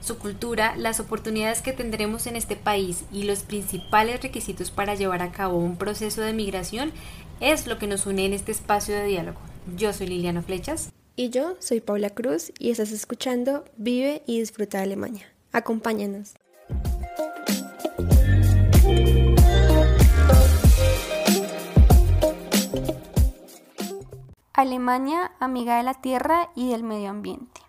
Su 0.00 0.18
cultura, 0.18 0.74
las 0.76 0.98
oportunidades 0.98 1.60
que 1.60 1.72
tendremos 1.72 2.26
en 2.26 2.36
este 2.36 2.56
país 2.56 3.04
y 3.12 3.24
los 3.24 3.42
principales 3.42 4.22
requisitos 4.22 4.70
para 4.70 4.94
llevar 4.94 5.22
a 5.22 5.30
cabo 5.30 5.58
un 5.58 5.76
proceso 5.76 6.22
de 6.22 6.32
migración 6.32 6.92
es 7.40 7.66
lo 7.66 7.78
que 7.78 7.86
nos 7.86 8.06
une 8.06 8.24
en 8.24 8.32
este 8.32 8.50
espacio 8.50 8.94
de 8.94 9.04
diálogo. 9.04 9.38
Yo 9.76 9.92
soy 9.92 10.06
Liliana 10.06 10.42
Flechas. 10.42 10.90
Y 11.16 11.28
yo 11.28 11.56
soy 11.58 11.80
Paula 11.80 12.10
Cruz 12.10 12.50
y 12.58 12.70
estás 12.70 12.92
escuchando 12.92 13.64
Vive 13.76 14.22
y 14.26 14.40
Disfruta 14.40 14.78
de 14.78 14.84
Alemania. 14.84 15.26
Acompáñanos. 15.52 16.34
Alemania, 24.54 25.32
amiga 25.40 25.76
de 25.76 25.82
la 25.82 25.94
tierra 25.94 26.50
y 26.54 26.70
del 26.70 26.84
medio 26.84 27.10
ambiente. 27.10 27.59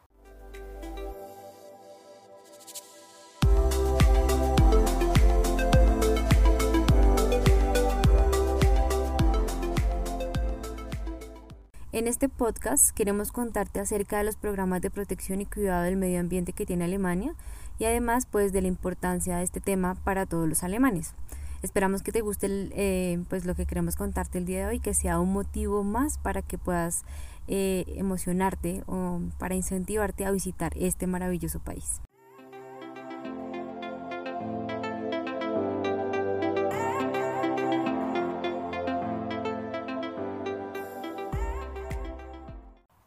En 11.94 12.08
este 12.08 12.30
podcast 12.30 12.92
queremos 12.92 13.34
contarte 13.34 13.81
acerca 13.81 14.17
de 14.17 14.23
los 14.23 14.38
programas 14.38 14.81
de 14.81 14.89
protección 14.89 15.42
y 15.42 15.45
cuidado 15.45 15.84
del 15.84 15.97
medio 15.97 16.22
ambiente 16.22 16.53
que 16.53 16.66
tiene 16.66 16.86
Alemania 16.86 17.36
y 17.80 17.84
además 17.84 18.25
pues 18.31 18.53
de 18.53 18.61
la 18.61 18.70
importancia 18.70 19.36
de 19.36 19.44
este 19.44 19.59
tema 19.59 19.95
para 19.95 20.25
todos 20.25 20.47
los 20.47 20.64
alemanes. 20.64 21.16
Esperamos 21.64 22.02
que 22.02 22.14
te 22.14 22.22
guste 22.22 22.47
eh, 22.72 23.22
pues 23.28 23.44
lo 23.44 23.56
que 23.56 23.66
queremos 23.66 23.97
contarte 23.97 24.38
el 24.38 24.45
día 24.45 24.59
de 24.59 24.67
hoy, 24.67 24.80
que 24.80 24.94
sea 24.94 25.19
un 25.19 25.34
motivo 25.34 25.84
más 25.84 26.17
para 26.17 26.42
que 26.42 26.58
puedas 26.58 27.03
eh, 27.50 27.84
emocionarte 27.97 28.84
o 28.88 29.19
para 29.38 29.56
incentivarte 29.56 30.23
a 30.23 30.31
visitar 30.31 30.72
este 30.78 31.08
maravilloso 31.08 31.59
país. 31.59 32.00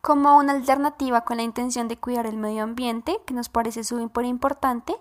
Como 0.05 0.37
una 0.37 0.53
alternativa 0.53 1.23
con 1.23 1.39
la 1.39 1.45
intención 1.45 1.89
de 1.89 1.97
cuidar 1.97 2.27
el 2.27 2.37
medio 2.37 2.63
ambiente, 2.63 3.23
que 3.25 3.33
nos 3.33 3.49
parece 3.49 3.85
súper 3.85 4.27
importante, 4.27 4.95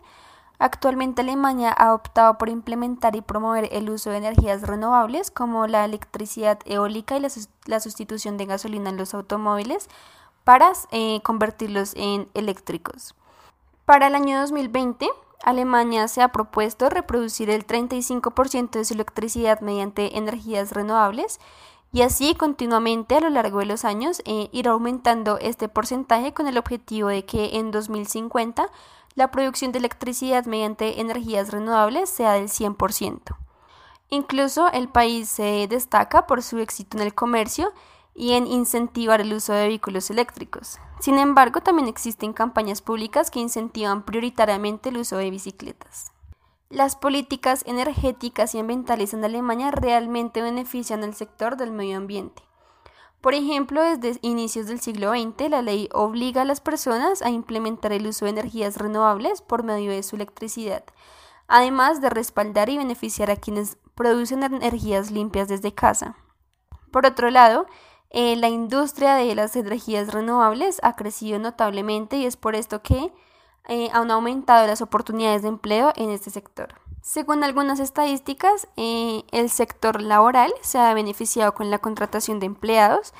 Actualmente 0.59 1.23
Alemania 1.23 1.71
ha 1.71 1.93
optado 1.93 2.37
por 2.37 2.47
implementar 2.47 3.17
y 3.17 3.21
promover 3.21 3.67
el 3.73 3.89
uso 3.89 4.11
de 4.11 4.17
energías 4.17 4.61
renovables 4.61 5.29
como 5.29 5.67
la 5.67 5.83
electricidad 5.83 6.57
eólica 6.63 7.17
y 7.17 7.19
la, 7.65 7.79
sustitución 7.81 8.37
de 8.37 8.45
gasolina 8.45 8.89
en 8.91 8.95
los 8.95 9.13
automóviles 9.13 9.89
para 10.45 10.71
eh, 10.91 11.19
convertirlos 11.21 11.93
en 11.97 12.29
eléctricos. 12.33 13.13
Para 13.83 14.07
el 14.07 14.15
año 14.15 14.39
2020, 14.39 15.09
Alemania 15.43 16.07
se 16.07 16.21
ha 16.21 16.29
propuesto 16.29 16.89
reproducir 16.89 17.49
el 17.49 17.67
35% 17.67 18.69
de 18.69 18.85
su 18.85 18.93
electricidad 18.93 19.59
mediante 19.59 20.17
energías 20.17 20.71
renovables 20.71 21.41
y 21.93 22.01
así 22.01 22.33
continuamente 22.33 23.15
a 23.15 23.19
lo 23.21 23.29
largo 23.29 23.59
de 23.59 23.67
los 23.67 23.85
años 23.85 24.21
eh, 24.25 24.49
ir 24.51 24.67
aumentando 24.67 25.37
este 25.37 25.69
porcentaje 25.69 26.33
con 26.33 26.47
el 26.47 26.57
objetivo 26.57 27.09
de 27.09 27.23
que 27.23 27.57
en 27.57 27.69
2050 27.69 28.69
la 29.13 29.29
producción 29.29 29.71
de 29.71 29.77
electricidad 29.77 30.45
mediante 30.45 30.99
energías 30.99 31.51
renovables 31.51 32.09
sea 32.09 32.33
del 32.33 32.49
100%. 32.49 33.37
Incluso 34.09 34.71
el 34.71 34.89
país 34.89 35.29
se 35.29 35.67
destaca 35.69 36.25
por 36.25 36.41
su 36.41 36.57
éxito 36.57 36.97
en 36.97 37.03
el 37.03 37.13
comercio 37.13 37.71
y 38.15 38.33
en 38.33 38.47
incentivar 38.47 39.21
el 39.21 39.33
uso 39.33 39.53
de 39.53 39.67
vehículos 39.67 40.09
eléctricos. 40.09 40.79
Sin 40.99 41.19
embargo, 41.19 41.61
también 41.61 41.87
existen 41.87 42.33
campañas 42.33 42.81
públicas 42.81 43.29
que 43.29 43.39
incentivan 43.39 44.03
prioritariamente 44.03 44.89
el 44.89 44.97
uso 44.97 45.17
de 45.17 45.29
bicicletas. 45.29 46.12
Las 46.73 46.95
políticas 46.95 47.63
energéticas 47.67 48.55
y 48.55 48.59
ambientales 48.59 49.13
en 49.13 49.23
Alemania 49.23 49.69
realmente 49.69 50.41
benefician 50.41 51.03
al 51.03 51.13
sector 51.13 51.55
del 51.55 51.71
medio 51.71 51.97
ambiente. 51.97 52.41
Por 53.21 53.35
ejemplo, 53.35 53.83
desde 53.83 54.17
inicios 54.23 54.65
del 54.65 54.79
siglo 54.79 55.11
XX, 55.11 55.51
la 55.51 55.61
ley 55.61 55.87
obliga 55.93 56.41
a 56.41 56.45
las 56.45 56.61
personas 56.61 57.21
a 57.21 57.29
implementar 57.29 57.93
el 57.93 58.07
uso 58.07 58.25
de 58.25 58.31
energías 58.31 58.77
renovables 58.77 59.43
por 59.43 59.61
medio 59.61 59.91
de 59.91 60.01
su 60.01 60.15
electricidad, 60.15 60.83
además 61.47 62.01
de 62.01 62.09
respaldar 62.09 62.71
y 62.71 62.79
beneficiar 62.79 63.29
a 63.29 63.35
quienes 63.35 63.77
producen 63.93 64.41
energías 64.41 65.11
limpias 65.11 65.49
desde 65.49 65.75
casa. 65.75 66.17
Por 66.89 67.05
otro 67.05 67.29
lado, 67.29 67.67
eh, 68.09 68.35
la 68.35 68.49
industria 68.49 69.13
de 69.13 69.35
las 69.35 69.55
energías 69.55 70.11
renovables 70.11 70.79
ha 70.81 70.95
crecido 70.95 71.37
notablemente 71.37 72.17
y 72.17 72.25
es 72.25 72.35
por 72.35 72.55
esto 72.55 72.81
que 72.81 73.13
eh, 73.67 73.89
han 73.93 74.11
aumentado 74.11 74.67
las 74.67 74.81
oportunidades 74.81 75.41
de 75.41 75.47
empleo 75.49 75.93
en 75.95 76.09
este 76.09 76.29
sector. 76.29 76.75
Según 77.01 77.43
algunas 77.43 77.79
estadísticas, 77.79 78.67
eh, 78.77 79.23
el 79.31 79.49
sector 79.49 80.01
laboral 80.01 80.53
se 80.61 80.79
ha 80.79 80.93
beneficiado 80.93 81.53
con 81.53 81.69
la 81.69 81.79
contratación 81.79 82.39
de 82.39 82.45
empleados 82.45 83.13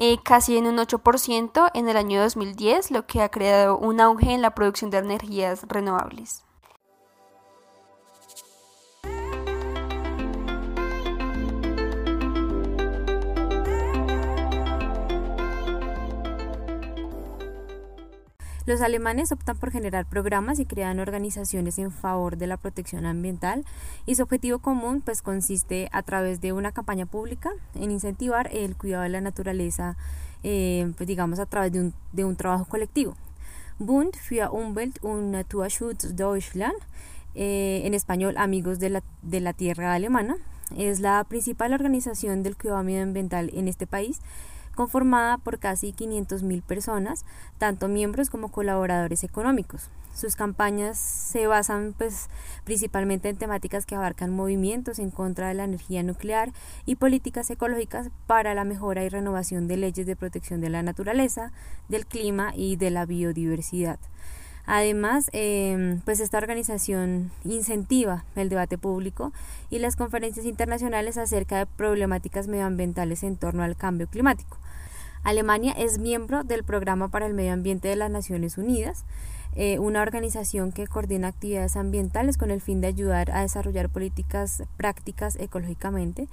eh, 0.00 0.18
casi 0.22 0.56
en 0.56 0.66
un 0.66 0.78
8% 0.78 1.70
en 1.74 1.88
el 1.88 1.96
año 1.96 2.20
2010, 2.20 2.92
lo 2.92 3.06
que 3.06 3.20
ha 3.20 3.30
creado 3.30 3.76
un 3.76 4.00
auge 4.00 4.32
en 4.32 4.42
la 4.42 4.54
producción 4.54 4.90
de 4.90 4.98
energías 4.98 5.64
renovables. 5.66 6.44
Los 18.68 18.82
alemanes 18.82 19.32
optan 19.32 19.56
por 19.56 19.70
generar 19.70 20.04
programas 20.04 20.58
y 20.58 20.66
crean 20.66 21.00
organizaciones 21.00 21.78
en 21.78 21.90
favor 21.90 22.36
de 22.36 22.46
la 22.46 22.58
protección 22.58 23.06
ambiental 23.06 23.64
y 24.04 24.14
su 24.14 24.22
objetivo 24.24 24.58
común 24.58 25.00
pues 25.02 25.22
consiste 25.22 25.88
a 25.90 26.02
través 26.02 26.42
de 26.42 26.52
una 26.52 26.70
campaña 26.70 27.06
pública 27.06 27.48
en 27.74 27.90
incentivar 27.90 28.50
el 28.52 28.76
cuidado 28.76 29.04
de 29.04 29.08
la 29.08 29.22
naturaleza, 29.22 29.96
eh, 30.42 30.92
pues 30.98 31.06
digamos 31.06 31.38
a 31.38 31.46
través 31.46 31.72
de 31.72 31.80
un, 31.80 31.94
de 32.12 32.26
un 32.26 32.36
trabajo 32.36 32.66
colectivo. 32.66 33.16
Bund 33.78 34.14
für 34.16 34.50
Umwelt 34.52 35.02
und 35.02 35.30
Naturschutz 35.30 36.14
Deutschland, 36.14 36.76
eh, 37.34 37.80
en 37.86 37.94
español 37.94 38.36
Amigos 38.36 38.78
de 38.80 38.90
la, 38.90 39.02
de 39.22 39.40
la 39.40 39.54
Tierra 39.54 39.94
Alemana, 39.94 40.36
es 40.76 41.00
la 41.00 41.24
principal 41.24 41.72
organización 41.72 42.42
del 42.42 42.54
cuidado 42.54 42.82
medioambiental 42.82 43.50
en 43.54 43.66
este 43.66 43.86
país 43.86 44.20
conformada 44.78 45.38
por 45.38 45.58
casi 45.58 45.92
500.000 45.92 46.62
personas, 46.62 47.24
tanto 47.58 47.88
miembros 47.88 48.30
como 48.30 48.52
colaboradores 48.52 49.24
económicos. 49.24 49.90
Sus 50.14 50.36
campañas 50.36 50.96
se 50.96 51.48
basan 51.48 51.96
pues, 51.98 52.28
principalmente 52.62 53.28
en 53.28 53.36
temáticas 53.36 53.86
que 53.86 53.96
abarcan 53.96 54.30
movimientos 54.30 55.00
en 55.00 55.10
contra 55.10 55.48
de 55.48 55.54
la 55.54 55.64
energía 55.64 56.04
nuclear 56.04 56.52
y 56.86 56.94
políticas 56.94 57.50
ecológicas 57.50 58.10
para 58.28 58.54
la 58.54 58.62
mejora 58.62 59.02
y 59.02 59.08
renovación 59.08 59.66
de 59.66 59.78
leyes 59.78 60.06
de 60.06 60.14
protección 60.14 60.60
de 60.60 60.70
la 60.70 60.84
naturaleza, 60.84 61.50
del 61.88 62.06
clima 62.06 62.52
y 62.54 62.76
de 62.76 62.90
la 62.92 63.04
biodiversidad. 63.04 63.98
Además, 64.64 65.28
em, 65.32 66.02
pues 66.02 66.20
esta 66.20 66.38
organización 66.38 67.32
incentiva 67.42 68.24
el 68.36 68.48
debate 68.48 68.78
público 68.78 69.32
y 69.70 69.80
las 69.80 69.96
conferencias 69.96 70.46
internacionales 70.46 71.18
acerca 71.18 71.58
de 71.58 71.66
problemáticas 71.66 72.46
medioambientales 72.46 73.24
en 73.24 73.36
torno 73.36 73.64
al 73.64 73.76
cambio 73.76 74.06
climático. 74.06 74.56
Alemania 75.28 75.74
es 75.76 75.98
miembro 75.98 76.42
del 76.42 76.64
Programa 76.64 77.08
para 77.08 77.26
el 77.26 77.34
Medio 77.34 77.52
Ambiente 77.52 77.86
de 77.88 77.96
las 77.96 78.10
Naciones 78.10 78.56
Unidas, 78.56 79.04
eh, 79.56 79.78
una 79.78 80.00
organización 80.00 80.72
que 80.72 80.86
coordina 80.86 81.28
actividades 81.28 81.76
ambientales 81.76 82.38
con 82.38 82.50
el 82.50 82.62
fin 82.62 82.80
de 82.80 82.86
ayudar 82.86 83.30
a 83.30 83.42
desarrollar 83.42 83.90
políticas 83.90 84.62
prácticas 84.78 85.36
ecológicamente. 85.36 86.28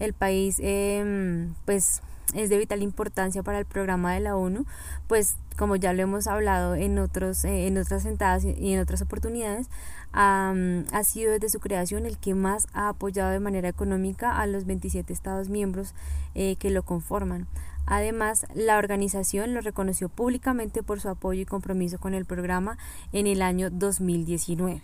El 0.00 0.14
país, 0.14 0.56
em, 0.58 1.54
pues, 1.64 2.02
es 2.34 2.50
de 2.50 2.58
vital 2.58 2.82
importancia 2.82 3.44
para 3.44 3.60
el 3.60 3.66
programa 3.66 4.14
de 4.14 4.20
la 4.20 4.34
ONU, 4.34 4.66
pues 5.06 5.36
como 5.56 5.76
ya 5.76 5.92
lo 5.92 6.02
hemos 6.02 6.26
hablado 6.26 6.74
en, 6.74 6.98
otros, 6.98 7.44
eh, 7.44 7.68
en 7.68 7.78
otras 7.78 8.02
sentadas 8.02 8.44
y 8.44 8.72
en 8.72 8.80
otras 8.80 9.00
oportunidades, 9.00 9.68
ha 10.12 11.04
sido 11.04 11.32
desde 11.32 11.50
su 11.50 11.60
creación 11.60 12.04
el 12.04 12.18
que 12.18 12.34
más 12.34 12.66
ha 12.72 12.88
apoyado 12.88 13.30
de 13.30 13.38
manera 13.38 13.68
económica 13.68 14.40
a 14.40 14.46
los 14.48 14.64
27 14.64 15.12
Estados 15.12 15.48
miembros 15.48 15.94
eh, 16.34 16.56
que 16.56 16.70
lo 16.70 16.82
conforman. 16.82 17.46
Además, 17.90 18.46
la 18.54 18.78
organización 18.78 19.52
lo 19.52 19.60
reconoció 19.62 20.08
públicamente 20.08 20.84
por 20.84 21.00
su 21.00 21.08
apoyo 21.08 21.42
y 21.42 21.44
compromiso 21.44 21.98
con 21.98 22.14
el 22.14 22.24
programa 22.24 22.78
en 23.12 23.26
el 23.26 23.42
año 23.42 23.68
2019. 23.68 24.80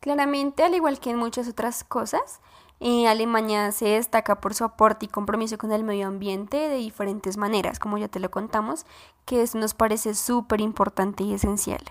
Claramente, 0.00 0.62
al 0.62 0.74
igual 0.74 1.00
que 1.00 1.08
en 1.08 1.16
muchas 1.16 1.48
otras 1.48 1.84
cosas, 1.84 2.40
eh, 2.80 3.06
Alemania 3.06 3.72
se 3.72 3.88
destaca 3.88 4.40
por 4.40 4.54
su 4.54 4.64
aporte 4.64 5.04
y 5.06 5.08
compromiso 5.08 5.58
con 5.58 5.70
el 5.70 5.84
medio 5.84 6.06
ambiente 6.08 6.56
de 6.56 6.76
diferentes 6.76 7.36
maneras, 7.36 7.78
como 7.78 7.98
ya 7.98 8.08
te 8.08 8.20
lo 8.20 8.30
contamos, 8.30 8.86
que 9.26 9.46
nos 9.54 9.74
parece 9.74 10.14
súper 10.14 10.62
importante 10.62 11.22
y 11.22 11.34
esencial. 11.34 11.82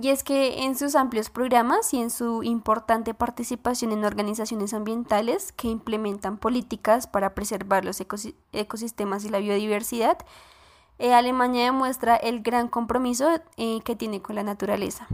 Y 0.00 0.08
es 0.08 0.22
que 0.22 0.62
en 0.62 0.76
sus 0.78 0.94
amplios 0.94 1.28
programas 1.28 1.92
y 1.92 2.00
en 2.00 2.10
su 2.10 2.42
importante 2.44 3.14
participación 3.14 3.92
en 3.92 4.04
organizaciones 4.04 4.72
ambientales 4.72 5.52
que 5.52 5.68
implementan 5.68 6.38
políticas 6.38 7.06
para 7.06 7.34
preservar 7.34 7.84
los 7.84 8.00
ecosistemas 8.52 9.24
y 9.24 9.28
la 9.28 9.40
biodiversidad, 9.40 10.18
eh, 10.98 11.14
Alemania 11.14 11.64
demuestra 11.64 12.16
el 12.16 12.42
gran 12.42 12.68
compromiso 12.68 13.28
eh, 13.56 13.80
que 13.84 13.96
tiene 13.96 14.22
con 14.22 14.36
la 14.36 14.44
naturaleza. 14.44 15.08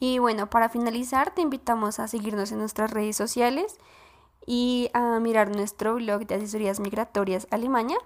Y 0.00 0.18
bueno, 0.18 0.48
para 0.48 0.70
finalizar, 0.70 1.34
te 1.34 1.42
invitamos 1.42 2.00
a 2.00 2.08
seguirnos 2.08 2.50
en 2.52 2.58
nuestras 2.58 2.90
redes 2.90 3.16
sociales 3.16 3.78
y 4.46 4.90
a 4.94 5.20
mirar 5.20 5.54
nuestro 5.54 5.94
blog 5.96 6.26
de 6.26 6.36
asesorías 6.36 6.80
migratorias 6.80 7.46
Alemania, 7.50 7.98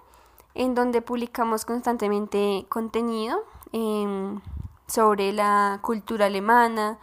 en 0.55 0.75
donde 0.75 1.02
publicamos 1.02 1.64
constantemente 1.64 2.67
contenido 2.69 3.44
em, 3.73 4.41
sobre 4.88 5.32
la 5.32 5.79
cultura 5.82 6.26
alemana, 6.26 6.99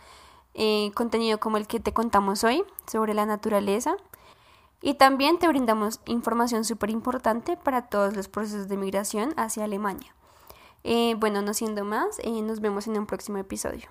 eh, 0.54 0.92
contenido 0.94 1.40
como 1.40 1.56
el 1.56 1.68
que 1.68 1.80
te 1.80 1.94
contamos 1.94 2.44
hoy, 2.44 2.64
sobre 2.86 3.14
la 3.14 3.26
naturaleza. 3.26 3.96
Y 4.82 4.96
también 4.96 5.40
te 5.40 5.48
brindamos 5.48 6.02
información 6.06 6.66
súper 6.66 6.90
importante 6.90 7.56
para 7.56 7.84
todos 7.84 8.14
los 8.16 8.28
procesos 8.28 8.68
de 8.68 8.76
migración 8.76 9.34
hacia 9.38 9.64
Alemania. 9.64 10.14
Eh, 10.84 11.16
bueno, 11.18 11.42
no 11.42 11.54
siendo 11.54 11.86
más, 11.86 12.20
eh, 12.20 12.42
nos 12.42 12.60
vemos 12.60 12.88
en 12.88 12.98
un 12.98 13.06
próximo 13.06 13.38
episodio. 13.38 13.88